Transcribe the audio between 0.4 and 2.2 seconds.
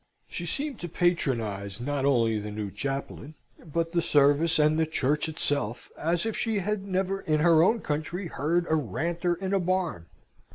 seemed to patronise not